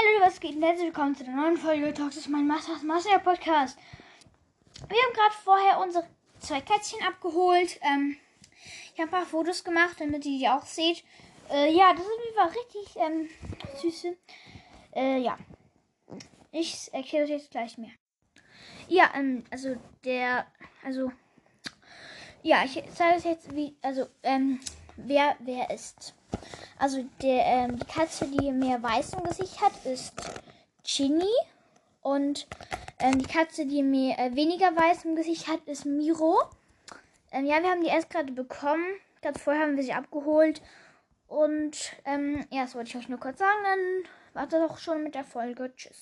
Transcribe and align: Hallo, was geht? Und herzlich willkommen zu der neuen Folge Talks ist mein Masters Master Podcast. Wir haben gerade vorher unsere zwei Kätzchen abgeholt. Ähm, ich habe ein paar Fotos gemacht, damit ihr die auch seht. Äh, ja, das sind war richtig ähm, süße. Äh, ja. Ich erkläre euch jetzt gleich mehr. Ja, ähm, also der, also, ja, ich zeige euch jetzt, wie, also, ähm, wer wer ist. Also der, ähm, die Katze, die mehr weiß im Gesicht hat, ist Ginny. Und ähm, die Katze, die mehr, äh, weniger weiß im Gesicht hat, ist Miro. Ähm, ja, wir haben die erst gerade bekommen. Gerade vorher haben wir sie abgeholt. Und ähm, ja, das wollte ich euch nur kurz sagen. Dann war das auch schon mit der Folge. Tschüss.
Hallo, 0.00 0.26
was 0.26 0.40
geht? 0.40 0.56
Und 0.56 0.62
herzlich 0.62 0.86
willkommen 0.86 1.14
zu 1.14 1.24
der 1.24 1.34
neuen 1.34 1.58
Folge 1.58 1.92
Talks 1.92 2.16
ist 2.16 2.28
mein 2.28 2.46
Masters 2.46 2.82
Master 2.82 3.18
Podcast. 3.18 3.78
Wir 4.88 4.96
haben 4.96 5.12
gerade 5.12 5.34
vorher 5.44 5.78
unsere 5.80 6.06
zwei 6.38 6.62
Kätzchen 6.62 7.02
abgeholt. 7.06 7.78
Ähm, 7.82 8.16
ich 8.94 9.00
habe 9.00 9.02
ein 9.02 9.10
paar 9.10 9.26
Fotos 9.26 9.62
gemacht, 9.62 9.96
damit 9.98 10.24
ihr 10.24 10.38
die 10.38 10.48
auch 10.48 10.64
seht. 10.64 11.04
Äh, 11.50 11.74
ja, 11.74 11.92
das 11.92 12.02
sind 12.02 12.36
war 12.36 12.48
richtig 12.48 12.96
ähm, 12.96 13.28
süße. 13.82 14.16
Äh, 14.94 15.18
ja. 15.18 15.36
Ich 16.50 16.88
erkläre 16.94 17.24
euch 17.24 17.30
jetzt 17.30 17.50
gleich 17.50 17.76
mehr. 17.76 17.92
Ja, 18.88 19.10
ähm, 19.14 19.44
also 19.50 19.76
der, 20.04 20.46
also, 20.82 21.12
ja, 22.42 22.64
ich 22.64 22.82
zeige 22.94 23.18
euch 23.18 23.24
jetzt, 23.24 23.54
wie, 23.54 23.76
also, 23.82 24.06
ähm, 24.22 24.60
wer 24.96 25.36
wer 25.40 25.68
ist. 25.68 26.14
Also 26.80 27.04
der, 27.20 27.44
ähm, 27.44 27.78
die 27.78 27.84
Katze, 27.84 28.26
die 28.26 28.50
mehr 28.52 28.82
weiß 28.82 29.12
im 29.12 29.24
Gesicht 29.24 29.60
hat, 29.60 29.72
ist 29.84 30.14
Ginny. 30.82 31.28
Und 32.00 32.46
ähm, 32.98 33.18
die 33.18 33.26
Katze, 33.26 33.66
die 33.66 33.82
mehr, 33.82 34.18
äh, 34.18 34.34
weniger 34.34 34.74
weiß 34.74 35.04
im 35.04 35.14
Gesicht 35.14 35.46
hat, 35.46 35.60
ist 35.66 35.84
Miro. 35.84 36.40
Ähm, 37.32 37.44
ja, 37.44 37.62
wir 37.62 37.70
haben 37.70 37.82
die 37.82 37.88
erst 37.88 38.08
gerade 38.08 38.32
bekommen. 38.32 38.86
Gerade 39.20 39.38
vorher 39.38 39.62
haben 39.62 39.76
wir 39.76 39.84
sie 39.84 39.92
abgeholt. 39.92 40.62
Und 41.28 41.76
ähm, 42.06 42.46
ja, 42.50 42.62
das 42.62 42.74
wollte 42.74 42.88
ich 42.88 42.96
euch 42.96 43.10
nur 43.10 43.20
kurz 43.20 43.38
sagen. 43.38 43.62
Dann 43.62 44.12
war 44.32 44.46
das 44.46 44.70
auch 44.70 44.78
schon 44.78 45.02
mit 45.02 45.14
der 45.14 45.24
Folge. 45.24 45.70
Tschüss. 45.76 45.98